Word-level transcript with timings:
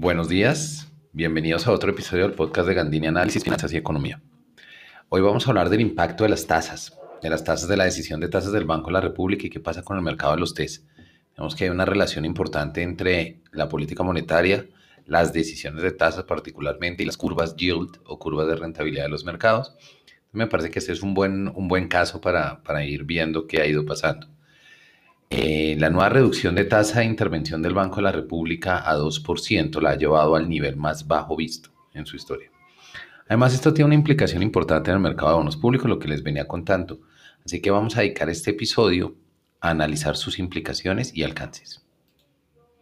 Buenos 0.00 0.28
días, 0.28 0.92
bienvenidos 1.12 1.66
a 1.66 1.72
otro 1.72 1.90
episodio 1.90 2.22
del 2.22 2.36
podcast 2.36 2.68
de 2.68 2.74
Gandini 2.74 3.08
Análisis, 3.08 3.42
Finanzas 3.42 3.72
y 3.72 3.78
Economía. 3.78 4.22
Hoy 5.08 5.22
vamos 5.22 5.44
a 5.44 5.50
hablar 5.50 5.70
del 5.70 5.80
impacto 5.80 6.22
de 6.22 6.30
las 6.30 6.46
tasas, 6.46 6.96
de 7.20 7.28
las 7.28 7.42
tasas 7.42 7.68
de 7.68 7.76
la 7.76 7.82
decisión 7.82 8.20
de 8.20 8.28
tasas 8.28 8.52
del 8.52 8.64
Banco 8.64 8.86
de 8.86 8.92
la 8.92 9.00
República 9.00 9.48
y 9.48 9.50
qué 9.50 9.58
pasa 9.58 9.82
con 9.82 9.96
el 9.96 10.04
mercado 10.04 10.34
de 10.34 10.38
los 10.38 10.54
TES. 10.54 10.86
Vemos 11.36 11.56
que 11.56 11.64
hay 11.64 11.70
una 11.70 11.84
relación 11.84 12.24
importante 12.24 12.82
entre 12.82 13.40
la 13.50 13.68
política 13.68 14.04
monetaria, 14.04 14.66
las 15.04 15.32
decisiones 15.32 15.82
de 15.82 15.90
tasas 15.90 16.22
particularmente 16.22 17.02
y 17.02 17.06
las 17.06 17.16
curvas 17.16 17.56
yield 17.56 17.98
o 18.04 18.20
curvas 18.20 18.46
de 18.46 18.54
rentabilidad 18.54 19.02
de 19.02 19.10
los 19.10 19.24
mercados. 19.24 19.74
Me 20.30 20.46
parece 20.46 20.70
que 20.70 20.78
este 20.78 20.92
es 20.92 21.02
un 21.02 21.12
buen, 21.12 21.48
un 21.48 21.66
buen 21.66 21.88
caso 21.88 22.20
para, 22.20 22.62
para 22.62 22.84
ir 22.84 23.02
viendo 23.02 23.48
qué 23.48 23.62
ha 23.62 23.66
ido 23.66 23.84
pasando. 23.84 24.28
Eh, 25.30 25.76
la 25.78 25.90
nueva 25.90 26.08
reducción 26.08 26.54
de 26.54 26.64
tasa 26.64 27.00
de 27.00 27.04
intervención 27.04 27.60
del 27.60 27.74
Banco 27.74 27.96
de 27.96 28.02
la 28.02 28.12
República 28.12 28.88
a 28.90 28.96
2% 28.96 29.80
la 29.82 29.90
ha 29.90 29.96
llevado 29.96 30.36
al 30.36 30.48
nivel 30.48 30.76
más 30.76 31.06
bajo 31.06 31.36
visto 31.36 31.70
en 31.92 32.06
su 32.06 32.16
historia. 32.16 32.50
Además, 33.26 33.52
esto 33.52 33.74
tiene 33.74 33.86
una 33.86 33.94
implicación 33.94 34.42
importante 34.42 34.90
en 34.90 34.96
el 34.96 35.02
mercado 35.02 35.32
de 35.32 35.36
bonos 35.36 35.58
públicos, 35.58 35.86
lo 35.86 35.98
que 35.98 36.08
les 36.08 36.22
venía 36.22 36.48
contando. 36.48 37.00
Así 37.44 37.60
que 37.60 37.70
vamos 37.70 37.94
a 37.96 38.00
dedicar 38.00 38.30
este 38.30 38.52
episodio 38.52 39.16
a 39.60 39.68
analizar 39.70 40.16
sus 40.16 40.38
implicaciones 40.38 41.14
y 41.14 41.24
alcances. 41.24 41.84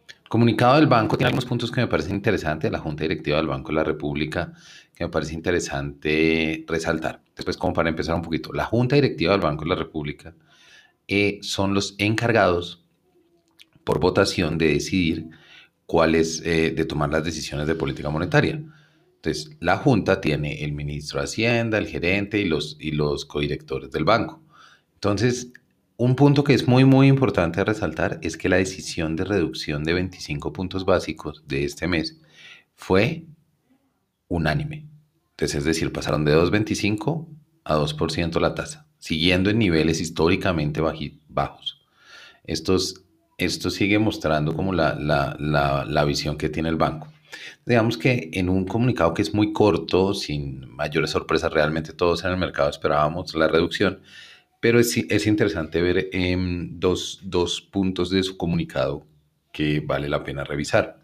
El 0.07 0.29
comunicado 0.29 0.75
del 0.75 0.87
banco 0.87 1.17
tiene 1.17 1.27
algunos 1.27 1.45
puntos 1.45 1.69
que 1.69 1.81
me 1.81 1.87
parecen 1.87 2.15
interesantes, 2.15 2.71
la 2.71 2.79
Junta 2.79 3.03
Directiva 3.03 3.37
del 3.37 3.47
Banco 3.47 3.69
de 3.69 3.75
la 3.75 3.83
República, 3.83 4.53
que 4.95 5.03
me 5.03 5.09
parece 5.09 5.33
interesante 5.33 6.63
resaltar. 6.65 7.21
Después, 7.35 7.57
como 7.57 7.73
para 7.73 7.89
empezar 7.89 8.15
un 8.15 8.21
poquito, 8.21 8.53
la 8.53 8.65
Junta 8.65 8.95
Directiva 8.95 9.33
del 9.33 9.41
Banco 9.41 9.65
de 9.65 9.69
la 9.69 9.75
República 9.75 10.33
eh, 11.07 11.39
son 11.41 11.73
los 11.73 11.95
encargados 11.97 12.83
por 13.83 13.99
votación 13.99 14.57
de 14.57 14.73
decidir 14.73 15.29
cuáles, 15.85 16.41
eh, 16.45 16.71
de 16.71 16.85
tomar 16.85 17.09
las 17.09 17.23
decisiones 17.23 17.67
de 17.67 17.75
política 17.75 18.09
monetaria. 18.09 18.61
Entonces, 19.15 19.55
la 19.61 19.77
Junta 19.77 20.19
tiene 20.21 20.63
el 20.63 20.73
ministro 20.73 21.19
de 21.19 21.25
Hacienda, 21.25 21.77
el 21.77 21.87
gerente 21.87 22.39
y 22.39 22.45
los, 22.45 22.75
y 22.79 22.91
los 22.91 23.25
codirectores 23.25 23.89
del 23.91 24.03
banco. 24.03 24.43
Entonces, 24.95 25.53
un 25.95 26.15
punto 26.15 26.43
que 26.43 26.53
es 26.53 26.67
muy, 26.67 26.83
muy 26.85 27.07
importante 27.07 27.63
resaltar 27.63 28.19
es 28.21 28.37
que 28.37 28.49
la 28.49 28.57
decisión 28.57 29.15
de 29.15 29.23
reducción 29.23 29.83
de 29.83 29.93
25 29.93 30.53
puntos 30.53 30.85
básicos 30.85 31.43
de 31.47 31.63
este 31.63 31.87
mes 31.87 32.19
fue 32.75 33.25
unánime. 34.27 34.87
Entonces, 35.31 35.59
es 35.59 35.65
decir, 35.65 35.93
pasaron 35.93 36.25
de 36.25 36.35
2,25 36.35 37.27
a 37.63 37.77
2% 37.77 38.39
la 38.39 38.53
tasa 38.53 38.86
siguiendo 38.99 39.49
en 39.49 39.59
niveles 39.59 40.01
históricamente 40.01 40.81
bajos. 40.81 41.81
Estos, 42.43 43.03
esto 43.37 43.69
sigue 43.69 43.99
mostrando 43.99 44.55
como 44.55 44.73
la, 44.73 44.95
la, 44.95 46.05
visión 46.05 46.37
que 46.37 46.49
tiene 46.49 46.69
el 46.69 46.75
banco. 46.75 47.07
Digamos 47.65 47.97
que 47.97 48.29
en 48.33 48.49
un 48.49 48.65
comunicado 48.65 49.13
que 49.13 49.21
es 49.21 49.33
muy 49.33 49.53
corto, 49.53 50.13
sin 50.13 50.69
mayores 50.73 51.11
sorpresas, 51.11 51.51
realmente 51.51 51.93
todos 51.93 52.23
en 52.23 52.31
el 52.31 52.37
mercado 52.37 52.69
esperábamos 52.69 53.35
la 53.35 53.47
reducción, 53.47 54.01
pero 54.59 54.79
es, 54.79 54.97
es 54.97 55.27
interesante 55.27 55.81
ver 55.81 56.09
em, 56.13 56.79
dos, 56.79 57.19
dos 57.23 57.61
puntos 57.61 58.09
de 58.09 58.23
su 58.23 58.37
comunicado 58.37 59.05
que 59.51 59.81
vale 59.81 60.09
la 60.09 60.23
pena 60.23 60.43
revisar. 60.43 60.99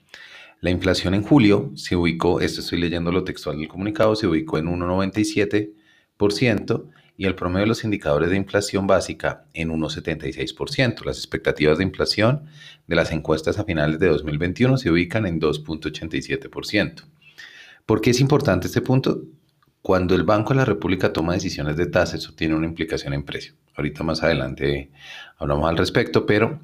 La 0.61 0.71
inflación 0.71 1.14
en 1.14 1.23
julio 1.23 1.71
se 1.75 1.97
ubicó, 1.97 2.39
esto 2.39 2.61
estoy 2.61 2.80
leyendo 2.80 3.11
lo 3.11 3.25
textual 3.25 3.58
del 3.58 3.67
comunicado, 3.67 4.16
se 4.16 4.27
ubicó 4.27 4.58
en 4.58 4.67
1,97% 4.67 6.89
y 7.17 7.25
el 7.25 7.36
promedio 7.36 7.61
de 7.61 7.67
los 7.67 7.83
indicadores 7.83 8.30
de 8.30 8.38
inflación 8.38 8.88
básica 8.88 9.45
en 9.53 9.69
1,76%. 9.69 11.06
Las 11.06 11.17
expectativas 11.17 11.78
de 11.78 11.83
inflación 11.83 12.45
de 12.88 12.95
las 12.95 13.11
encuestas 13.11 13.59
a 13.59 13.66
finales 13.66 14.00
de 14.00 14.08
2021 14.08 14.78
se 14.78 14.89
ubican 14.89 15.25
en 15.25 15.39
2.87%. 15.39 17.04
¿Por 17.86 18.02
qué 18.02 18.11
es 18.11 18.20
importante 18.20 18.67
este 18.67 18.82
punto? 18.82 19.23
Cuando 19.82 20.15
el 20.15 20.23
Banco 20.23 20.54
de 20.54 20.60
la 20.60 20.65
República 20.65 21.11
toma 21.11 21.33
decisiones 21.33 21.76
de 21.76 21.86
tasa, 21.88 22.15
eso 22.15 22.33
tiene 22.33 22.55
una 22.55 22.65
implicación 22.65 23.14
en 23.14 23.23
precio. 23.23 23.54
Ahorita 23.76 24.04
más 24.04 24.23
adelante 24.23 24.92
hablamos 25.38 25.70
al 25.70 25.77
respecto, 25.77 26.26
pero 26.26 26.61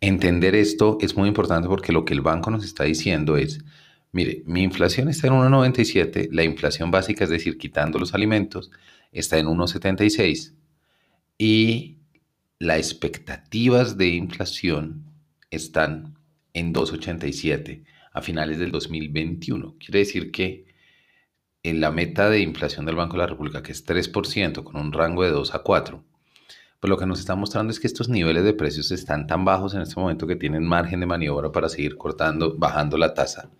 entender 0.00 0.54
esto 0.54 0.98
es 1.00 1.16
muy 1.16 1.28
importante 1.28 1.68
porque 1.68 1.92
lo 1.92 2.04
que 2.04 2.14
el 2.14 2.20
banco 2.20 2.50
nos 2.50 2.64
está 2.64 2.84
diciendo 2.84 3.36
es, 3.36 3.64
mire, 4.12 4.42
mi 4.46 4.62
inflación 4.62 5.08
está 5.08 5.28
en 5.28 5.34
1,97, 5.34 6.28
la 6.32 6.44
inflación 6.44 6.90
básica, 6.90 7.24
es 7.24 7.30
decir, 7.30 7.56
quitando 7.56 7.98
los 7.98 8.14
alimentos, 8.14 8.70
está 9.12 9.38
en 9.38 9.46
1,76 9.46 10.54
y 11.38 11.98
las 12.58 12.78
expectativas 12.78 13.96
de 13.96 14.08
inflación 14.08 15.04
están 15.50 16.18
en 16.52 16.74
2,87 16.74 17.84
a 18.12 18.22
finales 18.22 18.58
del 18.58 18.70
2021. 18.70 19.76
Quiere 19.78 20.00
decir 20.00 20.30
que 20.30 20.66
en 21.62 21.80
la 21.80 21.90
meta 21.90 22.30
de 22.30 22.40
inflación 22.40 22.86
del 22.86 22.96
Banco 22.96 23.14
de 23.14 23.20
la 23.20 23.26
República, 23.26 23.62
que 23.62 23.72
es 23.72 23.86
3%, 23.86 24.64
con 24.64 24.76
un 24.76 24.92
rango 24.92 25.24
de 25.24 25.30
2 25.30 25.54
a 25.54 25.60
4, 25.60 26.04
pues 26.80 26.88
lo 26.88 26.96
que 26.96 27.06
nos 27.06 27.20
está 27.20 27.34
mostrando 27.34 27.70
es 27.70 27.78
que 27.78 27.86
estos 27.86 28.08
niveles 28.08 28.42
de 28.44 28.54
precios 28.54 28.90
están 28.90 29.26
tan 29.26 29.44
bajos 29.44 29.74
en 29.74 29.82
este 29.82 30.00
momento 30.00 30.26
que 30.26 30.36
tienen 30.36 30.64
margen 30.64 31.00
de 31.00 31.06
maniobra 31.06 31.52
para 31.52 31.68
seguir 31.68 31.98
cortando, 31.98 32.56
bajando 32.56 32.96
la 32.96 33.12
tasa. 33.12 33.50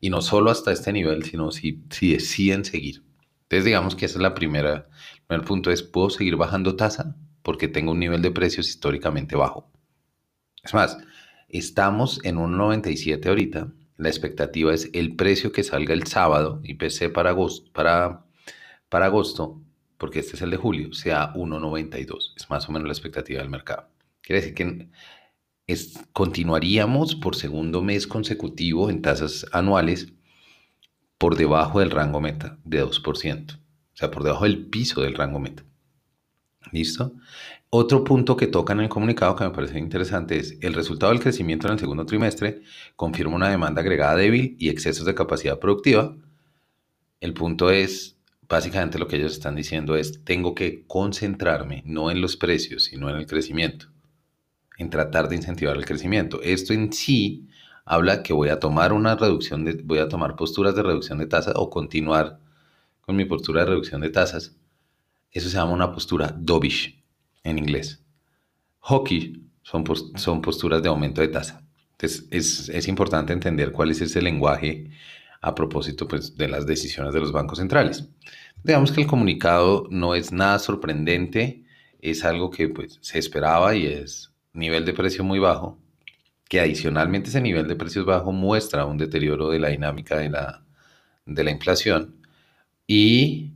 Y 0.00 0.10
no 0.10 0.22
solo 0.22 0.50
hasta 0.50 0.70
este 0.72 0.92
nivel, 0.92 1.24
sino 1.24 1.50
si, 1.50 1.82
si 1.90 2.12
deciden 2.12 2.64
seguir. 2.64 3.02
Entonces 3.50 3.64
digamos 3.64 3.96
que 3.96 4.06
esa 4.06 4.18
es 4.18 4.22
la 4.22 4.32
primera, 4.32 4.86
el 5.16 5.22
primer 5.26 5.44
punto 5.44 5.72
es, 5.72 5.82
¿puedo 5.82 6.08
seguir 6.08 6.36
bajando 6.36 6.76
tasa? 6.76 7.16
Porque 7.42 7.66
tengo 7.66 7.90
un 7.90 7.98
nivel 7.98 8.22
de 8.22 8.30
precios 8.30 8.68
históricamente 8.68 9.34
bajo. 9.34 9.72
Es 10.62 10.72
más, 10.72 10.98
estamos 11.48 12.20
en 12.22 12.38
un 12.38 12.56
97 12.56 13.28
ahorita, 13.28 13.72
la 13.96 14.08
expectativa 14.08 14.72
es 14.72 14.88
el 14.92 15.16
precio 15.16 15.50
que 15.50 15.64
salga 15.64 15.94
el 15.94 16.06
sábado, 16.06 16.60
IPC 16.62 17.12
para 17.12 17.30
agosto, 17.30 17.72
para, 17.72 18.24
para 18.88 19.06
agosto, 19.06 19.60
porque 19.98 20.20
este 20.20 20.36
es 20.36 20.42
el 20.42 20.50
de 20.52 20.56
julio, 20.56 20.92
sea 20.92 21.34
1,92. 21.34 22.34
Es 22.36 22.48
más 22.50 22.68
o 22.68 22.72
menos 22.72 22.86
la 22.86 22.92
expectativa 22.92 23.40
del 23.40 23.50
mercado. 23.50 23.88
Quiere 24.20 24.42
decir 24.42 24.54
que 24.54 24.90
es, 25.66 25.98
continuaríamos 26.12 27.16
por 27.16 27.34
segundo 27.34 27.82
mes 27.82 28.06
consecutivo 28.06 28.90
en 28.90 29.02
tasas 29.02 29.44
anuales 29.50 30.12
por 31.20 31.36
debajo 31.36 31.80
del 31.80 31.90
rango 31.90 32.18
meta 32.18 32.56
de 32.64 32.82
2%, 32.82 33.54
o 33.54 33.58
sea, 33.92 34.10
por 34.10 34.22
debajo 34.22 34.44
del 34.44 34.64
piso 34.64 35.02
del 35.02 35.14
rango 35.14 35.38
meta. 35.38 35.62
¿Listo? 36.72 37.12
Otro 37.68 38.04
punto 38.04 38.38
que 38.38 38.46
toca 38.46 38.72
en 38.72 38.80
el 38.80 38.88
comunicado 38.88 39.36
que 39.36 39.44
me 39.44 39.50
parece 39.50 39.78
interesante 39.78 40.38
es 40.38 40.56
el 40.62 40.72
resultado 40.72 41.12
del 41.12 41.20
crecimiento 41.20 41.66
en 41.66 41.74
el 41.74 41.78
segundo 41.78 42.06
trimestre 42.06 42.62
confirma 42.96 43.36
una 43.36 43.50
demanda 43.50 43.82
agregada 43.82 44.16
débil 44.16 44.56
y 44.58 44.70
excesos 44.70 45.04
de 45.04 45.14
capacidad 45.14 45.58
productiva. 45.58 46.16
El 47.20 47.34
punto 47.34 47.70
es, 47.70 48.16
básicamente 48.48 48.98
lo 48.98 49.06
que 49.06 49.16
ellos 49.16 49.32
están 49.32 49.56
diciendo 49.56 49.96
es, 49.96 50.24
tengo 50.24 50.54
que 50.54 50.86
concentrarme 50.86 51.82
no 51.84 52.10
en 52.10 52.22
los 52.22 52.38
precios, 52.38 52.84
sino 52.84 53.10
en 53.10 53.16
el 53.16 53.26
crecimiento, 53.26 53.88
en 54.78 54.88
tratar 54.88 55.28
de 55.28 55.36
incentivar 55.36 55.76
el 55.76 55.84
crecimiento. 55.84 56.40
Esto 56.40 56.72
en 56.72 56.94
sí 56.94 57.49
habla 57.90 58.22
que 58.22 58.32
voy 58.32 58.50
a 58.50 58.60
tomar 58.60 58.92
una 58.92 59.16
reducción 59.16 59.64
de, 59.64 59.72
voy 59.82 59.98
a 59.98 60.08
tomar 60.08 60.36
posturas 60.36 60.76
de 60.76 60.82
reducción 60.84 61.18
de 61.18 61.26
tasas 61.26 61.54
o 61.56 61.68
continuar 61.70 62.38
con 63.00 63.16
mi 63.16 63.24
postura 63.24 63.62
de 63.62 63.70
reducción 63.70 64.00
de 64.00 64.10
tasas. 64.10 64.56
Eso 65.32 65.48
se 65.48 65.56
llama 65.56 65.72
una 65.72 65.92
postura 65.92 66.32
dovish 66.38 67.02
en 67.42 67.58
inglés. 67.58 68.00
Hockey 68.78 69.44
son, 69.62 69.82
son 70.14 70.40
posturas 70.40 70.80
de 70.84 70.88
aumento 70.88 71.20
de 71.20 71.28
tasa. 71.28 71.64
Entonces 71.90 72.28
es, 72.30 72.68
es, 72.68 72.86
importante 72.86 73.32
entender 73.32 73.72
cuál 73.72 73.90
es 73.90 74.00
ese 74.00 74.22
lenguaje 74.22 74.88
a 75.40 75.52
propósito 75.56 76.06
pues, 76.06 76.36
de 76.36 76.46
las 76.46 76.66
decisiones 76.66 77.12
de 77.12 77.18
los 77.18 77.32
bancos 77.32 77.58
centrales. 77.58 78.08
Digamos 78.62 78.92
que 78.92 79.00
el 79.00 79.08
comunicado 79.08 79.88
no 79.90 80.14
es 80.14 80.30
nada 80.30 80.60
sorprendente, 80.60 81.64
es 81.98 82.24
algo 82.24 82.50
que 82.50 82.68
pues, 82.68 82.98
se 83.00 83.18
esperaba 83.18 83.74
y 83.74 83.86
es 83.86 84.30
nivel 84.52 84.84
de 84.84 84.92
precio 84.92 85.24
muy 85.24 85.40
bajo, 85.40 85.76
que 86.50 86.58
adicionalmente 86.58 87.30
ese 87.30 87.40
nivel 87.40 87.68
de 87.68 87.76
precios 87.76 88.04
bajo 88.04 88.32
muestra 88.32 88.84
un 88.84 88.98
deterioro 88.98 89.50
de 89.50 89.60
la 89.60 89.68
dinámica 89.68 90.18
de 90.18 90.30
la, 90.30 90.64
de 91.24 91.44
la 91.44 91.52
inflación 91.52 92.16
y 92.88 93.52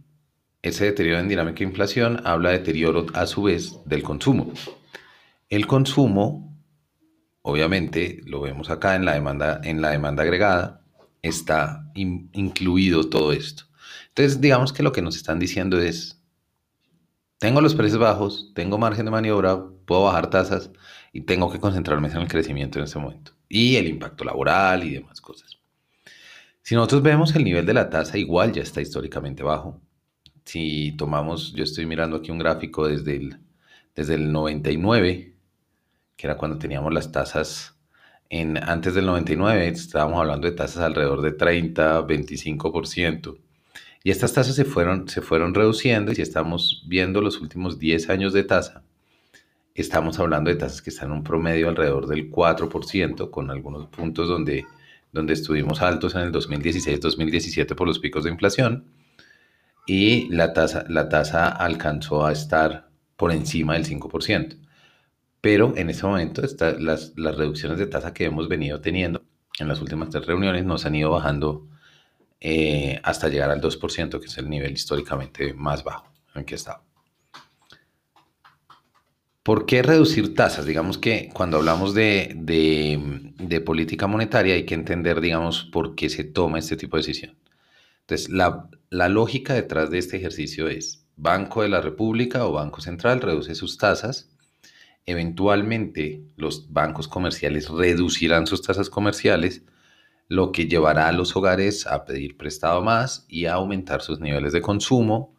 ese 0.62 0.85
deterioro 0.85 1.19
en 1.19 1.29
dinámica 1.29 1.58
de 1.58 1.64
inflación 1.64 2.23
habla 2.25 2.50
de 2.50 2.58
deterioro 2.58 3.06
a 3.14 3.26
su 3.26 3.43
vez 3.43 3.81
del 3.85 4.05
consumo. 4.05 4.52
El 5.49 5.67
consumo, 5.67 6.56
obviamente, 7.43 8.20
lo 8.26 8.43
vemos 8.43 8.70
acá 8.70 8.94
en 8.94 9.05
la 9.05 9.14
demanda, 9.14 9.61
en 9.64 9.82
la 9.82 9.91
demanda 9.91 10.23
agregada, 10.23 10.81
está 11.20 11.91
incluido 11.94 13.11
todo 13.11 13.32
esto. 13.32 13.64
Entonces, 14.11 14.41
digamos 14.41 14.73
que 14.73 14.85
lo 14.85 14.93
que 14.93 15.02
nos 15.02 15.17
están 15.17 15.41
diciendo 15.41 15.81
es, 15.81 16.23
tengo 17.38 17.60
los 17.60 17.75
precios 17.75 18.00
bajos, 18.00 18.52
tengo 18.54 18.78
margen 18.78 19.04
de 19.04 19.10
maniobra, 19.10 19.62
puedo 19.86 20.04
bajar 20.04 20.31
tasas, 20.31 20.70
y 21.12 21.22
tengo 21.22 21.50
que 21.50 21.60
concentrarme 21.60 22.08
en 22.08 22.16
el 22.19 22.28
crecimiento 22.28 22.78
en 22.78 22.86
ese 22.86 22.98
momento 22.98 23.32
y 23.48 23.76
el 23.76 23.86
impacto 23.86 24.25
laboral 24.25 24.82
y 24.84 24.94
demás 24.94 25.20
cosas. 25.20 25.58
Si 26.60 26.75
nosotros 26.75 27.02
vemos 27.02 27.34
el 27.36 27.44
nivel 27.44 27.64
de 27.66 27.75
la 27.75 27.88
tasa, 27.88 28.19
igual 28.19 28.52
ya 28.52 28.62
está 28.62 28.81
históricamente 28.81 29.44
bajo. 29.44 29.81
Si 30.44 30.92
tomamos, 30.96 31.52
yo 31.52 31.62
estoy 31.64 31.86
mirando 31.86 32.16
aquí 32.16 32.32
un 32.32 32.38
gráfico 32.38 32.88
desde 32.88 33.16
el, 33.16 33.38
desde 33.94 34.14
el 34.14 34.32
99, 34.32 35.36
que 36.16 36.26
era 36.26 36.36
cuando 36.36 36.58
teníamos 36.58 36.92
las 36.92 37.12
tasas 37.12 37.76
En, 38.31 38.56
antes 38.56 38.94
del 38.94 39.06
99 39.06 39.69
estábamos 39.69 40.19
hablando 40.20 40.48
de 40.48 40.56
tasas 40.56 40.82
alrededor 40.82 41.22
de 41.22 41.32
30, 41.32 42.06
25%. 42.06 43.38
Y 44.06 44.11
estas 44.11 44.35
tasas 44.35 44.55
se 44.55 44.67
fueron, 44.67 45.09
se 45.09 45.23
fueron 45.23 45.55
reduciendo 45.55 46.12
y 46.12 46.15
si 46.15 46.21
estamos 46.21 46.85
viendo 46.87 47.23
los 47.23 47.41
últimos 47.41 47.79
10 47.79 48.11
años 48.11 48.35
de 48.35 48.45
tasa, 48.45 48.85
estamos 49.75 50.19
hablando 50.19 50.51
de 50.51 50.56
tasas 50.56 50.83
que 50.83 50.91
están 50.91 51.11
en 51.11 51.17
un 51.17 51.25
promedio 51.25 51.71
alrededor 51.71 52.06
del 52.06 52.31
4%, 52.31 53.31
con 53.31 53.51
algunos 53.51 53.87
puntos 53.87 54.29
donde, 54.29 54.67
donde 55.11 55.33
estuvimos 55.33 55.81
altos 55.81 56.15
en 56.17 56.21
el 56.21 56.33
2016-2017 56.33 57.75
por 57.75 57.89
los 57.89 57.99
picos 57.99 58.25
de 58.25 58.31
inflación. 58.31 58.85
Y 59.87 60.29
la 60.29 60.53
tasa, 60.53 60.85
la 60.91 61.09
tasa 61.09 61.49
alcanzó 61.49 62.27
a 62.27 62.33
estar 62.33 62.91
por 63.17 63.33
encima 63.33 63.73
del 63.73 63.87
5%. 63.87 64.59
Pero 65.41 65.73
en 65.77 65.89
este 65.89 66.06
momento 66.06 66.43
las, 66.79 67.15
las 67.17 67.37
reducciones 67.37 67.79
de 67.79 67.87
tasa 67.87 68.12
que 68.12 68.27
hemos 68.27 68.49
venido 68.49 68.83
teniendo 68.83 69.23
en 69.59 69.69
las 69.69 69.81
últimas 69.81 70.11
tres 70.11 70.27
reuniones 70.27 70.67
nos 70.67 70.85
han 70.85 70.95
ido 70.95 71.11
bajando 71.11 71.69
eh, 72.46 73.00
hasta 73.02 73.29
llegar 73.29 73.50
al 73.50 73.61
2%, 73.61 74.20
que 74.20 74.26
es 74.26 74.38
el 74.38 74.50
nivel 74.50 74.73
históricamente 74.73 75.55
más 75.55 75.82
bajo 75.82 76.12
en 76.35 76.44
que 76.44 76.55
estado. 76.55 76.82
¿Por 79.43 79.67
qué 79.67 79.82
reducir 79.82 80.35
tasas? 80.35 80.67
Digamos 80.67 80.99
que 80.99 81.31
cuando 81.32 81.56
hablamos 81.56 81.94
de, 81.94 82.35
de, 82.37 83.61
política 83.61 84.06
monetaria 84.06 84.55
hay 84.55 84.64
que 84.64 84.75
entender, 84.75 85.20
digamos, 85.20 85.64
por 85.64 85.94
qué 85.94 86.08
se 86.08 86.25
toma 86.25 86.58
este 86.58 86.76
tipo 86.76 86.96
de 86.96 87.02
decisión. 87.02 87.37
Entonces, 88.00 88.29
la, 88.31 88.69
la 88.91 89.08
lógica 89.08 89.55
detrás 89.55 89.91
de 89.91 89.99
este 89.99 90.17
ejercicio 90.17 90.69
es, 90.69 91.06
Banco 91.17 91.62
de 91.62 91.69
la 91.69 91.81
República 91.81 92.46
o 92.46 92.52
Banco 92.52 92.81
Central 92.81 93.20
reduce 93.20 93.55
sus 93.55 93.79
tasas 93.79 94.35
Eventualmente 95.06 96.23
los 96.37 96.73
bancos 96.73 97.08
comerciales 97.08 97.69
reducirán 97.69 98.46
sus 98.46 98.62
tasas 98.62 98.88
comerciales, 98.88 99.62
lo 100.29 100.53
que 100.53 100.67
llevará 100.67 101.09
a 101.09 101.12
los 101.12 101.37
hogares 101.37 101.87
a 101.87 102.05
pedir 102.05 102.37
prestado 102.37 102.82
más 102.82 103.25
y 103.29 103.47
a 103.47 103.55
aumentar 103.55 104.03
sus 104.03 104.21
niveles 104.21 104.53
de 104.53 104.62
consumo. 104.62 105.35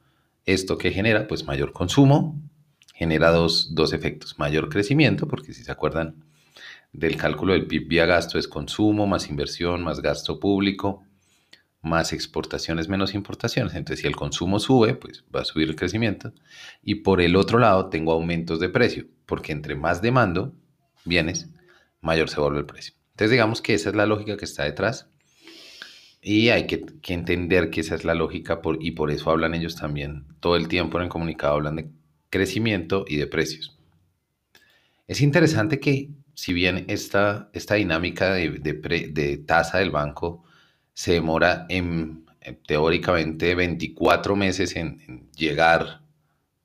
Esto 0.46 0.78
que 0.78 0.92
genera, 0.92 1.28
pues 1.28 1.46
mayor 1.46 1.74
consumo, 1.74 2.40
genera 2.94 3.32
dos, 3.32 3.74
dos 3.74 3.94
efectos. 3.94 4.38
Mayor 4.38 4.70
crecimiento, 4.70 5.28
porque 5.28 5.54
si 5.54 5.64
se 5.64 5.72
acuerdan 5.72 6.24
del 6.94 7.18
cálculo 7.18 7.54
del 7.54 7.68
PIB 7.68 7.88
vía 7.88 8.06
gasto 8.06 8.38
es 8.38 8.48
consumo, 8.48 9.08
más 9.08 9.30
inversión, 9.30 9.84
más 9.84 10.02
gasto 10.02 10.40
público 10.40 11.04
más 11.86 12.14
exportaciones, 12.14 12.90
menos 12.90 13.14
importaciones. 13.14 13.76
Entonces, 13.76 14.02
si 14.02 14.08
el 14.08 14.16
consumo 14.16 14.60
sube, 14.60 14.96
pues 14.96 15.24
va 15.34 15.42
a 15.42 15.46
subir 15.46 15.70
el 15.70 15.76
crecimiento. 15.76 16.34
Y 16.82 16.96
por 16.96 17.22
el 17.22 17.36
otro 17.36 17.60
lado, 17.60 17.90
tengo 17.90 18.12
aumentos 18.12 18.60
de 18.60 18.70
precio, 18.70 19.06
porque 19.26 19.52
entre 19.52 19.76
más 19.76 20.02
demando 20.02 20.54
bienes, 21.06 21.48
mayor 22.02 22.30
se 22.30 22.42
vuelve 22.42 22.60
el 22.60 22.66
precio. 22.66 22.96
Entonces, 23.16 23.32
digamos 23.32 23.62
que 23.62 23.74
esa 23.76 23.90
es 23.92 23.96
la 23.96 24.06
lógica 24.06 24.36
que 24.36 24.44
está 24.44 24.66
detrás. 24.66 25.08
Y 26.22 26.50
hay 26.50 26.68
que, 26.68 26.86
entender 27.08 27.70
que 27.70 27.80
esa 27.80 27.96
es 27.96 28.04
la 28.04 28.14
lógica 28.14 28.60
y 28.82 28.92
por 28.92 29.10
eso 29.10 29.32
hablan 29.32 29.54
ellos 29.54 29.78
también 29.78 30.26
todo 30.42 30.58
el 30.58 30.68
tiempo 30.68 30.98
en 30.98 31.06
el 31.06 31.10
comunicado, 31.10 31.54
hablan 31.54 31.78
de 31.78 31.90
crecimiento 32.30 33.06
y 33.08 33.16
de 33.16 33.28
precios. 33.28 33.80
Es 35.08 35.22
interesante 35.22 35.80
que 35.80 36.10
si 36.34 36.52
bien 36.52 36.84
esta, 36.90 37.50
esta 37.54 37.76
dinámica 37.76 38.34
de, 38.34 39.44
tasa 39.46 39.78
del 39.78 39.92
banco 39.92 40.44
se 40.94 41.14
demora 41.14 41.68
en, 41.70 42.26
teóricamente 42.68 43.56
24 43.56 44.36
meses 44.36 44.76
en, 44.76 45.30
llegar, 45.38 46.02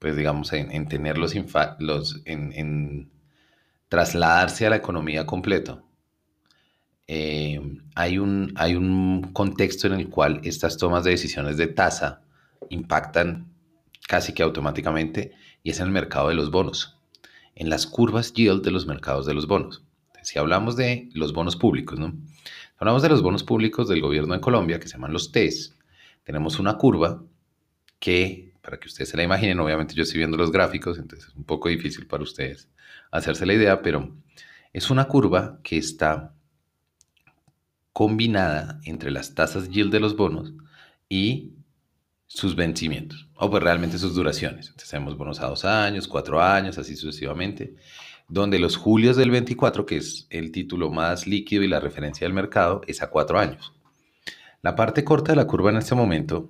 pues 0.00 0.17
digamos, 0.17 0.52
en, 0.52 0.88
tener 0.88 1.17
los, 1.17 1.32
los 1.79 2.23
en, 2.25 3.08
trasladarse 3.88 4.67
a 4.67 4.70
la 4.70 4.76
economía 4.76 5.26
completo. 5.26 5.89
Eh, 7.12 7.60
hay, 7.96 8.18
un, 8.18 8.52
hay 8.54 8.76
un 8.76 9.32
contexto 9.32 9.88
en 9.88 9.94
el 9.94 10.08
cual 10.08 10.40
estas 10.44 10.76
tomas 10.76 11.02
de 11.02 11.10
decisiones 11.10 11.56
de 11.56 11.66
tasa 11.66 12.22
impactan 12.68 13.48
casi 14.06 14.32
que 14.32 14.44
automáticamente 14.44 15.32
y 15.64 15.70
es 15.70 15.80
en 15.80 15.86
el 15.86 15.92
mercado 15.92 16.28
de 16.28 16.36
los 16.36 16.52
bonos, 16.52 17.00
en 17.56 17.68
las 17.68 17.88
curvas 17.88 18.32
yield 18.32 18.62
de 18.62 18.70
los 18.70 18.86
mercados 18.86 19.26
de 19.26 19.34
los 19.34 19.48
bonos. 19.48 19.82
Si 20.22 20.38
hablamos 20.38 20.76
de 20.76 21.08
los 21.12 21.32
bonos 21.32 21.56
públicos, 21.56 21.98
¿no? 21.98 22.14
Hablamos 22.78 23.02
de 23.02 23.08
los 23.08 23.22
bonos 23.22 23.42
públicos 23.42 23.88
del 23.88 24.02
gobierno 24.02 24.34
de 24.34 24.40
Colombia, 24.40 24.78
que 24.78 24.86
se 24.86 24.92
llaman 24.92 25.12
los 25.12 25.32
TES. 25.32 25.76
Tenemos 26.22 26.60
una 26.60 26.78
curva 26.78 27.24
que, 27.98 28.54
para 28.62 28.78
que 28.78 28.86
ustedes 28.86 29.08
se 29.08 29.16
la 29.16 29.24
imaginen, 29.24 29.58
obviamente 29.58 29.96
yo 29.96 30.04
estoy 30.04 30.18
viendo 30.18 30.36
los 30.36 30.52
gráficos, 30.52 30.96
entonces 30.96 31.30
es 31.30 31.34
un 31.34 31.42
poco 31.42 31.70
difícil 31.70 32.06
para 32.06 32.22
ustedes 32.22 32.68
hacerse 33.10 33.46
la 33.46 33.54
idea, 33.54 33.82
pero 33.82 34.14
es 34.72 34.90
una 34.90 35.08
curva 35.08 35.58
que 35.64 35.76
está 35.76 36.34
combinada 38.00 38.81
entre 38.85 39.11
las 39.11 39.35
tasas 39.35 39.69
yield 39.69 39.93
de 39.93 40.00
los 40.00 40.17
bonos 40.17 40.55
y 41.11 41.52
sus 42.26 42.56
vencimientos, 42.56 43.29
o 43.35 43.50
pues 43.50 43.62
realmente 43.62 43.99
sus 43.99 44.14
duraciones. 44.14 44.69
Entonces 44.69 44.88
tenemos 44.88 45.19
bonos 45.19 45.41
a 45.41 45.49
dos 45.49 45.67
años, 45.67 46.08
cuatro 46.08 46.41
años, 46.41 46.79
así 46.79 46.97
sucesivamente 46.97 47.75
donde 48.26 48.58
los 48.58 48.76
julios 48.76 49.19
del 49.19 49.31
24, 49.31 49.85
que 49.85 49.99
es 49.99 50.26
el 50.31 50.50
título 50.50 50.88
más 50.88 51.26
líquido 51.26 51.62
y 51.62 51.69
la 51.69 51.79
referencia 51.79 52.25
del 52.25 52.32
mercado, 52.32 52.81
es 52.87 53.02
a 53.02 53.11
cuatro 53.11 53.38
años. 53.38 53.75
La 54.62 54.76
parte 54.76 55.05
corta 55.05 55.32
de 55.32 55.37
la 55.37 55.47
curva 55.47 55.69
en 55.69 55.76
este 55.76 55.94
momento 55.94 56.49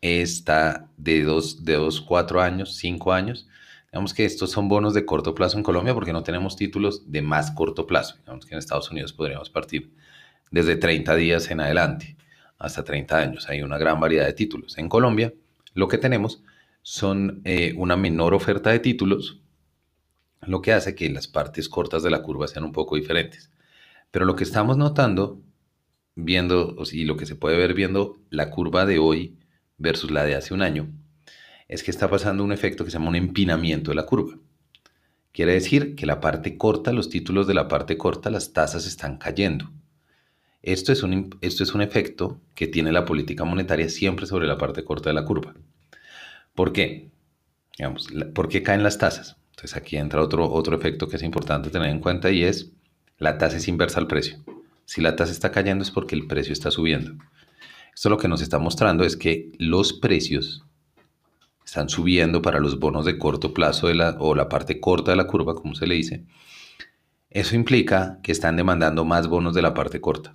está 0.00 0.88
de 0.96 1.22
dos, 1.22 1.64
de 1.64 1.74
dos, 1.74 2.00
cuatro 2.00 2.40
años, 2.40 2.74
cinco 2.74 3.12
años. 3.12 3.46
Digamos 3.92 4.12
que 4.12 4.24
estos 4.24 4.50
son 4.50 4.68
bonos 4.68 4.92
de 4.92 5.06
corto 5.06 5.36
plazo 5.36 5.56
en 5.56 5.62
Colombia 5.62 5.94
porque 5.94 6.12
no 6.12 6.24
tenemos 6.24 6.56
títulos 6.56 7.12
de 7.12 7.22
más 7.22 7.52
corto 7.52 7.86
plazo. 7.86 8.16
Digamos 8.16 8.44
que 8.44 8.54
en 8.54 8.58
Estados 8.58 8.90
Unidos 8.90 9.12
podríamos 9.12 9.50
partir 9.50 9.92
desde 10.54 10.76
30 10.76 11.16
días 11.16 11.50
en 11.50 11.60
adelante 11.60 12.16
hasta 12.58 12.84
30 12.84 13.18
años. 13.18 13.48
Hay 13.48 13.62
una 13.62 13.76
gran 13.76 13.98
variedad 13.98 14.24
de 14.24 14.34
títulos. 14.34 14.78
En 14.78 14.88
Colombia 14.88 15.34
lo 15.74 15.88
que 15.88 15.98
tenemos 15.98 16.44
son 16.82 17.42
eh, 17.44 17.74
una 17.76 17.96
menor 17.96 18.34
oferta 18.34 18.70
de 18.70 18.78
títulos 18.78 19.40
lo 20.46 20.62
que 20.62 20.72
hace 20.72 20.94
que 20.94 21.08
las 21.10 21.26
partes 21.26 21.68
cortas 21.68 22.04
de 22.04 22.10
la 22.10 22.22
curva 22.22 22.46
sean 22.46 22.64
un 22.64 22.72
poco 22.72 22.94
diferentes. 22.94 23.50
Pero 24.12 24.26
lo 24.26 24.36
que 24.36 24.44
estamos 24.44 24.76
notando, 24.76 25.40
viendo, 26.14 26.76
y 26.92 27.04
lo 27.04 27.16
que 27.16 27.26
se 27.26 27.34
puede 27.34 27.56
ver 27.56 27.74
viendo 27.74 28.20
la 28.30 28.50
curva 28.50 28.86
de 28.86 28.98
hoy 28.98 29.36
versus 29.78 30.12
la 30.12 30.22
de 30.22 30.36
hace 30.36 30.54
un 30.54 30.62
año, 30.62 30.88
es 31.66 31.82
que 31.82 31.90
está 31.90 32.08
pasando 32.08 32.44
un 32.44 32.52
efecto 32.52 32.84
que 32.84 32.92
se 32.92 32.98
llama 32.98 33.08
un 33.08 33.16
empinamiento 33.16 33.90
de 33.90 33.96
la 33.96 34.06
curva. 34.06 34.38
Quiere 35.32 35.54
decir 35.54 35.96
que 35.96 36.06
la 36.06 36.20
parte 36.20 36.56
corta, 36.56 36.92
los 36.92 37.08
títulos 37.08 37.48
de 37.48 37.54
la 37.54 37.66
parte 37.66 37.96
corta, 37.96 38.30
las 38.30 38.52
tasas 38.52 38.86
están 38.86 39.16
cayendo. 39.16 39.72
Esto 40.64 40.92
es 40.92 41.02
un, 41.02 41.36
esto 41.42 41.62
es 41.62 41.74
un 41.74 41.82
efecto 41.82 42.40
que 42.54 42.66
tiene 42.66 42.90
la 42.90 43.04
política 43.04 43.44
monetaria 43.44 43.88
siempre 43.88 44.26
sobre 44.26 44.46
la 44.46 44.56
parte 44.56 44.82
corta 44.82 45.10
de 45.10 45.14
la 45.14 45.24
curva. 45.24 45.54
¿Por 46.54 46.72
qué? 46.72 47.10
¿Por 48.34 48.48
qué 48.48 48.62
caen 48.62 48.82
las 48.82 48.98
tasas? 48.98 49.36
Entonces 49.50 49.76
aquí 49.76 49.96
entra 49.96 50.22
otro, 50.22 50.50
otro 50.50 50.76
efecto 50.76 51.08
que 51.08 51.16
es 51.16 51.22
importante 51.22 51.70
tener 51.70 51.90
en 51.90 52.00
cuenta 52.00 52.30
y 52.30 52.44
es 52.44 52.72
la 53.18 53.36
tasa 53.38 53.58
es 53.58 53.68
inversa 53.68 54.00
al 54.00 54.06
precio. 54.06 54.38
Si 54.86 55.00
la 55.00 55.16
tasa 55.16 55.32
está 55.32 55.50
cayendo 55.50 55.82
es 55.82 55.90
porque 55.90 56.14
el 56.14 56.26
precio 56.26 56.52
está 56.52 56.70
subiendo. 56.70 57.12
Esto 57.94 58.08
lo 58.08 58.18
que 58.18 58.28
nos 58.28 58.42
está 58.42 58.58
mostrando 58.58 59.04
es 59.04 59.16
que 59.16 59.52
los 59.58 59.92
precios 59.92 60.64
están 61.64 61.88
subiendo 61.88 62.42
para 62.42 62.60
los 62.60 62.78
bonos 62.78 63.04
de 63.04 63.18
corto 63.18 63.52
plazo 63.54 63.88
de 63.88 63.94
la, 63.94 64.16
o 64.18 64.34
la 64.34 64.48
parte 64.48 64.80
corta 64.80 65.10
de 65.10 65.16
la 65.16 65.26
curva, 65.26 65.54
como 65.54 65.74
se 65.74 65.86
le 65.86 65.94
dice. 65.94 66.24
Eso 67.30 67.54
implica 67.54 68.20
que 68.22 68.32
están 68.32 68.56
demandando 68.56 69.04
más 69.04 69.28
bonos 69.28 69.54
de 69.54 69.62
la 69.62 69.74
parte 69.74 70.00
corta. 70.00 70.34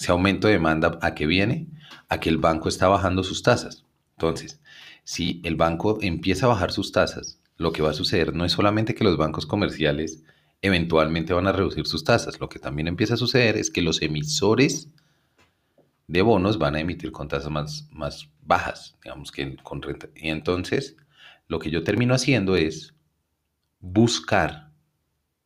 Ese 0.00 0.12
aumento 0.12 0.46
de 0.46 0.54
demanda 0.54 0.98
a 1.02 1.14
qué 1.14 1.26
viene? 1.26 1.66
A 2.08 2.20
que 2.20 2.30
el 2.30 2.38
banco 2.38 2.70
está 2.70 2.88
bajando 2.88 3.22
sus 3.22 3.42
tasas. 3.42 3.84
Entonces, 4.16 4.58
si 5.04 5.42
el 5.44 5.56
banco 5.56 5.98
empieza 6.00 6.46
a 6.46 6.48
bajar 6.48 6.72
sus 6.72 6.90
tasas, 6.90 7.38
lo 7.58 7.70
que 7.72 7.82
va 7.82 7.90
a 7.90 7.94
suceder 7.94 8.34
no 8.34 8.46
es 8.46 8.52
solamente 8.52 8.94
que 8.94 9.04
los 9.04 9.18
bancos 9.18 9.44
comerciales 9.44 10.22
eventualmente 10.62 11.34
van 11.34 11.46
a 11.48 11.52
reducir 11.52 11.86
sus 11.86 12.02
tasas, 12.02 12.40
lo 12.40 12.48
que 12.48 12.58
también 12.58 12.88
empieza 12.88 13.14
a 13.14 13.18
suceder 13.18 13.58
es 13.58 13.70
que 13.70 13.82
los 13.82 14.00
emisores 14.00 14.88
de 16.06 16.22
bonos 16.22 16.58
van 16.58 16.76
a 16.76 16.80
emitir 16.80 17.12
con 17.12 17.28
tasas 17.28 17.50
más, 17.50 17.86
más 17.92 18.30
bajas, 18.40 18.96
digamos 19.04 19.30
que 19.30 19.56
con 19.56 19.82
renta. 19.82 20.08
Y 20.16 20.30
entonces, 20.30 20.96
lo 21.46 21.58
que 21.58 21.70
yo 21.70 21.84
termino 21.84 22.14
haciendo 22.14 22.56
es 22.56 22.94
buscar 23.80 24.70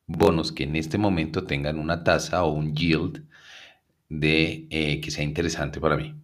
bonos 0.07 0.53
que 0.53 0.63
en 0.63 0.77
este 0.77 0.97
momento 0.97 1.43
tengan 1.43 1.81
una 1.81 2.05
tasa 2.05 2.45
o 2.45 2.53
un 2.53 2.77
yield 2.77 3.25
de 4.09 4.67
eh, 4.71 5.01
que 5.01 5.11
sea 5.11 5.25
interesante 5.25 5.81
para 5.81 5.97
mí. 5.97 6.15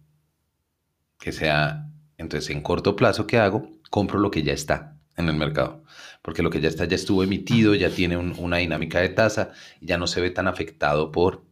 Que 1.19 1.31
sea, 1.31 1.89
entonces 2.17 2.49
en 2.49 2.61
corto 2.61 2.95
plazo, 2.95 3.27
¿qué 3.27 3.37
hago? 3.37 3.69
Compro 3.89 4.19
lo 4.19 4.31
que 4.31 4.43
ya 4.43 4.53
está 4.53 4.97
en 5.17 5.29
el 5.29 5.35
mercado, 5.35 5.83
porque 6.21 6.41
lo 6.41 6.49
que 6.49 6.61
ya 6.61 6.69
está 6.69 6.85
ya 6.85 6.95
estuvo 6.95 7.23
emitido, 7.23 7.75
ya 7.75 7.89
tiene 7.89 8.17
una 8.17 8.57
dinámica 8.57 8.99
de 8.99 9.09
tasa, 9.09 9.51
ya 9.81 9.97
no 9.97 10.07
se 10.07 10.21
ve 10.21 10.31
tan 10.31 10.47
afectado 10.47 11.11
por 11.11 11.43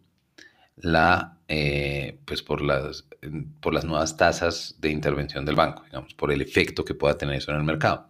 la 0.77 1.37
eh, 1.47 2.19
pues 2.25 2.41
por 2.41 2.61
las 2.61 3.05
por 3.59 3.73
las 3.73 3.83
nuevas 3.85 4.17
tasas 4.17 4.75
de 4.79 4.89
intervención 4.91 5.45
del 5.45 5.55
banco, 5.55 5.83
digamos, 5.83 6.13
por 6.13 6.31
el 6.31 6.41
efecto 6.41 6.85
que 6.85 6.93
pueda 6.93 7.17
tener 7.17 7.35
eso 7.35 7.51
en 7.51 7.57
el 7.57 7.63
mercado. 7.63 8.09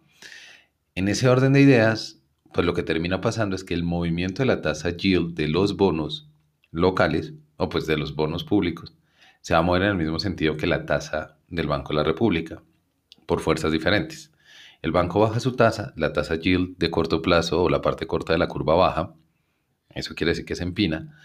En 0.95 1.07
ese 1.07 1.29
orden 1.29 1.53
de 1.53 1.61
ideas, 1.61 2.21
pues 2.53 2.65
lo 2.65 2.73
que 2.73 2.83
termina 2.83 3.21
pasando 3.21 3.55
es 3.55 3.63
que 3.63 3.73
el 3.73 3.83
movimiento 3.83 4.43
de 4.43 4.47
la 4.47 4.61
tasa 4.61 4.91
yield 4.91 5.35
de 5.35 5.47
los 5.47 5.77
bonos 5.77 6.29
locales 6.71 7.33
o 7.60 7.70
pues 7.70 7.86
de 7.86 7.98
los 7.98 8.16
bonos 8.16 8.44
públicos 8.44 8.96
se 9.42 9.54
va 9.54 9.60
a 9.60 9.63
mover 9.63 9.84
en 9.84 9.89
el 9.89 9.96
mismo 9.98 10.20
sentido 10.20 10.58
que 10.58 10.66
la 10.66 10.86
tasa 10.86 11.38
del 11.50 11.68
Banco 11.68 11.89
de 11.89 11.98
la 11.98 12.04
República, 12.04 12.62
por 13.25 13.42
fuerzas 13.42 13.72
diferentes. 13.72 14.32
El 14.82 14.92
banco 14.92 15.20
baja 15.20 15.39
su 15.39 15.56
tasa, 15.56 15.94
la 15.96 16.13
tasa 16.13 16.36
yield 16.36 16.78
de 16.78 16.89
corto 16.89 17.22
plazo 17.22 17.63
o 17.63 17.70
la 17.70 17.82
parte 17.82 18.08
corta 18.08 18.34
de 18.34 18.39
la 18.39 18.48
curva 18.48 18.75
baja, 18.75 19.13
eso 19.89 20.16
quiere 20.16 20.32
decir 20.32 20.46
que 20.46 20.56
se 20.56 20.63
empina, 20.63 21.20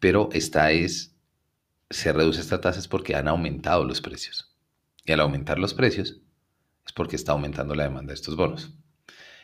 pero 0.00 0.28
esta 0.32 0.70
es, 0.70 1.16
se 1.88 2.12
reduce 2.12 2.40
esta 2.40 2.60
tasa 2.60 2.78
es 2.78 2.88
porque 2.88 3.16
han 3.16 3.28
aumentado 3.28 3.84
los 3.84 4.00
precios. 4.00 4.54
Y 5.06 5.12
al 5.12 5.20
aumentar 5.20 5.58
los 5.58 5.72
precios 5.72 6.20
es 6.86 6.92
porque 6.92 7.16
está 7.16 7.32
aumentando 7.32 7.74
la 7.74 7.84
demanda 7.84 8.10
de 8.10 8.14
estos 8.14 8.36
bonos. 8.36 8.74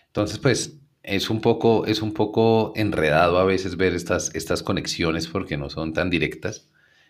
Entonces, 0.09 0.39
pues 0.39 0.79
es 1.07 1.31
un 1.31 1.41
poco, 1.41 1.87
es 1.87 2.03
un 2.03 2.13
poco 2.13 2.73
enredado 2.75 3.39
a 3.39 3.45
veces 3.45 3.77
ver 3.77 3.95
estas, 3.95 4.35
estas 4.35 4.63
conexiones 4.65 5.29
porque 5.29 5.57
no 5.57 5.71
son 5.71 5.93
tan 5.93 6.11
directas. 6.11 6.69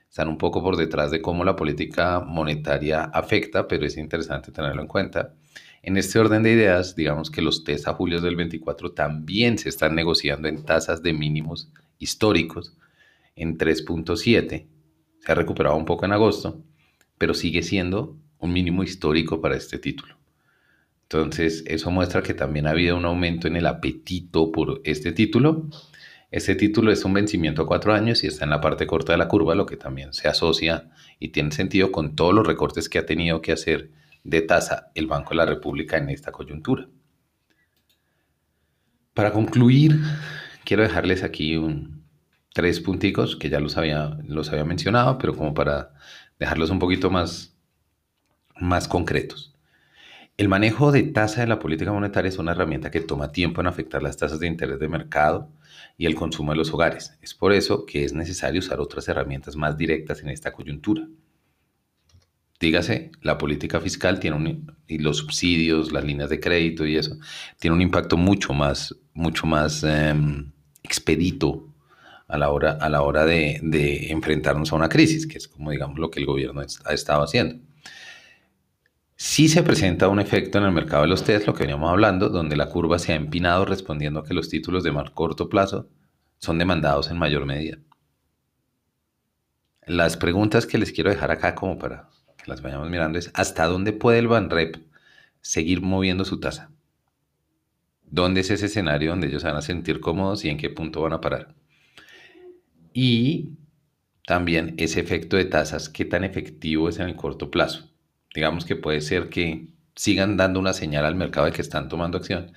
Están 0.08 0.28
un 0.28 0.36
poco 0.38 0.62
por 0.62 0.76
detrás 0.76 1.10
de 1.10 1.22
cómo 1.22 1.44
la 1.44 1.56
política 1.56 2.20
monetaria 2.20 3.04
afecta, 3.04 3.66
pero 3.66 3.86
es 3.86 3.96
interesante 3.96 4.52
tenerlo 4.52 4.82
en 4.82 4.88
cuenta. 4.88 5.34
En 5.82 5.96
este 5.96 6.18
orden 6.18 6.42
de 6.42 6.52
ideas, 6.52 6.94
digamos 6.94 7.30
que 7.30 7.40
los 7.40 7.64
test 7.64 7.88
a 7.88 7.94
julio 7.94 8.20
del 8.20 8.36
24 8.36 8.92
también 8.92 9.56
se 9.56 9.70
están 9.70 9.94
negociando 9.94 10.46
en 10.46 10.64
tasas 10.64 11.02
de 11.02 11.14
mínimos 11.14 11.70
históricos 11.98 12.76
en 13.34 13.56
3.7. 13.56 14.66
Se 15.20 15.32
ha 15.32 15.34
recuperado 15.34 15.76
un 15.76 15.86
poco 15.86 16.04
en 16.04 16.12
agosto, 16.12 16.62
pero 17.16 17.32
sigue 17.32 17.62
siendo 17.62 18.16
un 18.38 18.52
mínimo 18.52 18.82
histórico 18.82 19.40
para 19.40 19.56
este 19.56 19.78
título. 19.78 20.15
Entonces, 21.08 21.62
eso 21.66 21.90
muestra 21.92 22.22
que 22.22 22.34
también 22.34 22.66
ha 22.66 22.70
habido 22.70 22.96
un 22.96 23.04
aumento 23.04 23.46
en 23.46 23.56
el 23.56 23.66
apetito 23.66 24.50
por 24.50 24.80
este 24.84 25.12
título. 25.12 25.68
Este 26.32 26.56
título 26.56 26.90
es 26.90 27.04
un 27.04 27.14
vencimiento 27.14 27.62
a 27.62 27.66
cuatro 27.66 27.94
años 27.94 28.24
y 28.24 28.26
está 28.26 28.44
en 28.44 28.50
la 28.50 28.60
parte 28.60 28.88
corta 28.88 29.12
de 29.12 29.18
la 29.18 29.28
curva, 29.28 29.54
lo 29.54 29.66
que 29.66 29.76
también 29.76 30.12
se 30.12 30.26
asocia 30.26 30.90
y 31.20 31.28
tiene 31.28 31.52
sentido 31.52 31.92
con 31.92 32.16
todos 32.16 32.34
los 32.34 32.46
recortes 32.46 32.88
que 32.88 32.98
ha 32.98 33.06
tenido 33.06 33.40
que 33.40 33.52
hacer 33.52 33.90
de 34.24 34.42
tasa 34.42 34.90
el 34.94 35.06
Banco 35.06 35.30
de 35.30 35.36
la 35.36 35.46
República 35.46 35.96
en 35.96 36.10
esta 36.10 36.32
coyuntura. 36.32 36.88
Para 39.14 39.32
concluir, 39.32 40.00
quiero 40.64 40.82
dejarles 40.82 41.22
aquí 41.22 41.56
un, 41.56 42.04
tres 42.52 42.80
punticos 42.80 43.36
que 43.36 43.48
ya 43.48 43.60
los 43.60 43.76
había, 43.76 44.18
los 44.26 44.50
había 44.50 44.64
mencionado, 44.64 45.18
pero 45.18 45.36
como 45.36 45.54
para 45.54 45.92
dejarlos 46.38 46.70
un 46.70 46.80
poquito 46.80 47.10
más, 47.10 47.56
más 48.58 48.88
concretos. 48.88 49.55
El 50.36 50.48
manejo 50.48 50.92
de 50.92 51.02
tasa 51.02 51.40
de 51.40 51.46
la 51.46 51.58
política 51.58 51.92
monetaria 51.92 52.28
es 52.28 52.38
una 52.38 52.52
herramienta 52.52 52.90
que 52.90 53.00
toma 53.00 53.32
tiempo 53.32 53.62
en 53.62 53.68
afectar 53.68 54.02
las 54.02 54.18
tasas 54.18 54.38
de 54.38 54.46
interés 54.46 54.78
de 54.78 54.86
mercado 54.86 55.50
y 55.96 56.04
el 56.04 56.14
consumo 56.14 56.52
de 56.52 56.58
los 56.58 56.74
hogares. 56.74 57.16
Es 57.22 57.32
por 57.32 57.54
eso 57.54 57.86
que 57.86 58.04
es 58.04 58.12
necesario 58.12 58.58
usar 58.58 58.78
otras 58.78 59.08
herramientas 59.08 59.56
más 59.56 59.78
directas 59.78 60.20
en 60.22 60.28
esta 60.28 60.52
coyuntura. 60.52 61.08
Dígase, 62.60 63.12
la 63.22 63.38
política 63.38 63.80
fiscal 63.80 64.20
tiene 64.20 64.62
y 64.86 64.98
los 64.98 65.18
subsidios, 65.18 65.90
las 65.92 66.04
líneas 66.04 66.28
de 66.28 66.38
crédito 66.38 66.86
y 66.86 66.96
eso, 66.96 67.16
tiene 67.58 67.74
un 67.74 67.82
impacto 67.82 68.18
mucho 68.18 68.52
más, 68.52 68.94
mucho 69.14 69.46
más 69.46 69.84
em, 69.84 70.52
expedito 70.82 71.72
a 72.28 72.36
la 72.36 72.50
hora, 72.50 72.72
a 72.72 72.90
la 72.90 73.00
hora 73.00 73.24
de, 73.24 73.58
de 73.62 74.10
enfrentarnos 74.10 74.70
a 74.70 74.76
una 74.76 74.90
crisis, 74.90 75.26
que 75.26 75.38
es 75.38 75.48
como 75.48 75.70
digamos 75.70 75.98
lo 75.98 76.10
que 76.10 76.20
el 76.20 76.26
gobierno 76.26 76.60
ha 76.60 76.92
estado 76.92 77.22
haciendo. 77.22 77.56
Sí 79.18 79.48
se 79.48 79.62
presenta 79.62 80.08
un 80.08 80.20
efecto 80.20 80.58
en 80.58 80.64
el 80.64 80.72
mercado 80.72 81.02
de 81.02 81.08
los 81.08 81.24
test, 81.24 81.46
lo 81.46 81.54
que 81.54 81.64
veníamos 81.64 81.90
hablando, 81.90 82.28
donde 82.28 82.54
la 82.54 82.68
curva 82.68 82.98
se 82.98 83.12
ha 83.12 83.16
empinado 83.16 83.64
respondiendo 83.64 84.20
a 84.20 84.24
que 84.24 84.34
los 84.34 84.50
títulos 84.50 84.84
de 84.84 84.92
más 84.92 85.10
corto 85.10 85.48
plazo 85.48 85.88
son 86.38 86.58
demandados 86.58 87.10
en 87.10 87.18
mayor 87.18 87.46
medida. 87.46 87.78
Las 89.86 90.18
preguntas 90.18 90.66
que 90.66 90.76
les 90.76 90.92
quiero 90.92 91.08
dejar 91.08 91.30
acá 91.30 91.54
como 91.54 91.78
para 91.78 92.10
que 92.36 92.44
las 92.46 92.60
vayamos 92.60 92.90
mirando 92.90 93.18
es 93.18 93.30
¿hasta 93.32 93.64
dónde 93.66 93.94
puede 93.94 94.18
el 94.18 94.28
Banrep 94.28 94.76
seguir 95.40 95.80
moviendo 95.80 96.26
su 96.26 96.38
tasa? 96.38 96.70
¿Dónde 98.04 98.40
es 98.40 98.50
ese 98.50 98.66
escenario 98.66 99.10
donde 99.10 99.28
ellos 99.28 99.44
van 99.44 99.56
a 99.56 99.62
sentir 99.62 100.00
cómodos 100.00 100.44
y 100.44 100.50
en 100.50 100.58
qué 100.58 100.68
punto 100.68 101.00
van 101.00 101.14
a 101.14 101.20
parar? 101.22 101.54
Y 102.92 103.52
también 104.26 104.74
ese 104.78 105.00
efecto 105.00 105.36
de 105.36 105.46
tasas, 105.46 105.88
¿qué 105.88 106.04
tan 106.04 106.24
efectivo 106.24 106.88
es 106.88 106.98
en 106.98 107.08
el 107.08 107.16
corto 107.16 107.50
plazo? 107.50 107.95
Digamos 108.36 108.64
que 108.64 108.76
puede 108.76 109.00
ser 109.00 109.28
que 109.28 109.66
sigan 109.96 110.36
dando 110.36 110.60
una 110.60 110.74
señal 110.74 111.04
al 111.06 111.14
mercado 111.14 111.46
de 111.46 111.52
que 111.52 111.62
están 111.62 111.88
tomando 111.88 112.18
acción. 112.18 112.52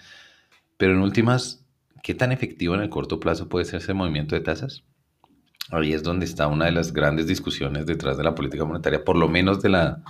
Pero 0.77 0.93
en 0.93 0.99
últimas, 0.99 1.65
¿qué 2.03 2.13
tan 2.13 2.31
efectivo 2.31 2.75
en 2.75 2.81
el 2.81 2.89
corto 2.89 3.19
plazo 3.19 3.49
puede 3.49 3.65
ser 3.65 3.79
ese 3.81 3.93
movimiento 3.93 4.35
de 4.35 4.41
tasas? 4.41 4.83
Ahí 5.71 5.93
es 5.93 6.03
donde 6.03 6.25
está 6.25 6.47
una 6.47 6.65
de 6.65 6.71
las 6.71 6.93
grandes 6.93 7.27
discusiones 7.27 7.85
detrás 7.85 8.17
de 8.17 8.23
la 8.23 8.35
política 8.35 8.65
monetaria, 8.65 9.03
por 9.03 9.15
lo 9.15 9.27
menos 9.29 9.61
de 9.61 9.69
la, 9.69 10.03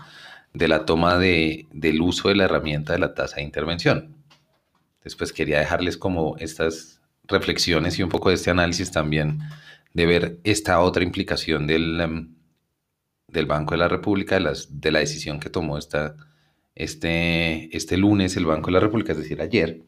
de 0.54 0.68
la 0.68 0.86
toma 0.86 1.18
de, 1.18 1.68
del 1.72 2.02
uso 2.02 2.30
de 2.30 2.36
la 2.36 2.46
herramienta 2.46 2.94
de 2.94 3.00
la 3.00 3.14
tasa 3.14 3.38
de 3.38 3.44
intervención. 3.44 4.16
Después 5.04 5.32
quería 5.32 5.60
dejarles 5.60 5.98
como 5.98 6.36
estas 6.38 7.02
reflexiones 7.26 8.00
y 8.00 8.04
un 8.04 8.10
poco 8.10 8.30
de 8.30 8.36
este 8.36 8.50
análisis 8.50 8.92
también 8.92 9.40
de 9.94 10.06
ver 10.06 10.40
esta 10.44 10.80
otra 10.80 11.04
implicación 11.04 11.68
del, 11.68 12.02
em, 12.02 12.36
del 13.32 13.46
Banco 13.46 13.74
de 13.74 13.80
la 13.80 13.88
República, 13.88 14.36
de, 14.36 14.42
las, 14.42 14.82
de 14.82 14.92
la 14.92 15.00
decisión 15.00 15.40
que 15.40 15.50
tomó 15.50 15.78
esta, 15.78 16.16
este, 16.76 17.76
este 17.76 17.98
lunes 17.98 18.38
el 18.38 18.46
Banco 18.46 18.68
de 18.68 18.74
la 18.74 18.80
República, 18.80 19.12
es 19.14 19.20
decir, 19.20 19.42
ayer, 19.42 19.84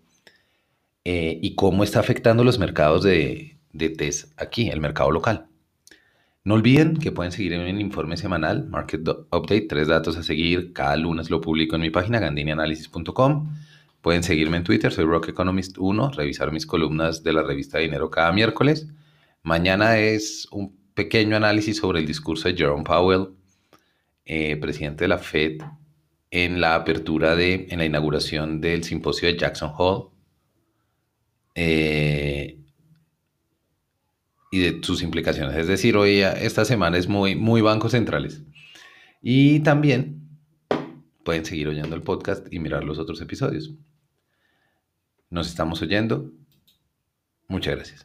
eh, 1.06 1.40
y 1.42 1.56
cómo 1.56 1.84
está 1.84 2.00
afectando 2.00 2.44
los 2.44 2.60
mercados 2.60 3.04
de, 3.04 3.58
de 3.74 3.90
test 3.90 4.40
aquí, 4.40 4.70
el 4.70 4.82
mercado 4.82 5.12
local. 5.12 5.48
No 6.44 6.56
olviden 6.56 6.98
que 6.98 7.12
pueden 7.12 7.32
seguir 7.32 7.54
en 7.54 7.62
el 7.62 7.80
informe 7.80 8.18
semanal, 8.18 8.68
Market 8.68 9.08
Update, 9.08 9.68
tres 9.70 9.88
datos 9.88 10.18
a 10.18 10.24
seguir. 10.24 10.74
Cada 10.74 10.96
lunes 10.98 11.30
lo 11.30 11.40
publico 11.40 11.76
en 11.76 11.84
mi 11.84 11.92
página 11.92 12.20
gandinianalysis.com. 12.20 13.56
Pueden 14.02 14.24
seguirme 14.24 14.58
en 14.58 14.64
Twitter, 14.64 14.92
soy 14.92 15.06
Rock 15.06 15.30
Economist 15.30 15.78
1, 15.78 16.10
revisar 16.10 16.52
mis 16.52 16.66
columnas 16.66 17.22
de 17.22 17.34
la 17.34 17.44
revista 17.44 17.78
Dinero 17.78 18.10
cada 18.10 18.32
miércoles. 18.32 18.88
Mañana 19.44 20.00
es 20.00 20.48
un 20.52 20.81
pequeño 21.02 21.36
análisis 21.36 21.78
sobre 21.78 22.00
el 22.00 22.06
discurso 22.06 22.48
de 22.48 22.56
Jerome 22.56 22.84
Powell, 22.84 23.30
eh, 24.24 24.56
presidente 24.58 25.06
de 25.06 25.08
la 25.08 25.18
Fed, 25.18 25.58
en 26.30 26.62
la 26.62 26.76
apertura 26.76 27.36
de, 27.36 27.68
en 27.72 27.80
la 27.80 27.86
inauguración 27.86 28.62
del 28.62 28.84
simposio 28.84 29.28
de 29.28 29.36
Jackson 29.36 29.72
Hole 29.76 30.10
eh, 31.56 32.60
y 34.52 34.60
de 34.60 34.80
sus 34.84 35.02
implicaciones. 35.02 35.56
Es 35.58 35.68
decir, 35.68 35.98
hoy 35.98 36.20
esta 36.20 36.66
semana 36.66 37.00
es 37.00 37.08
muy, 37.08 37.36
muy 37.36 37.62
bancos 37.62 37.94
centrales. 37.94 38.44
Y 39.24 39.62
también 39.62 40.30
pueden 41.26 41.46
seguir 41.46 41.68
oyendo 41.68 41.96
el 41.96 42.04
podcast 42.04 42.46
y 42.54 42.60
mirar 42.60 42.84
los 42.84 43.00
otros 43.00 43.20
episodios. 43.22 43.74
Nos 45.32 45.48
estamos 45.48 45.82
oyendo. 45.82 46.32
Muchas 47.48 47.76
gracias. 47.76 48.00